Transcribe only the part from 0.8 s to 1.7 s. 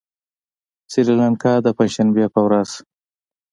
سريلانکا د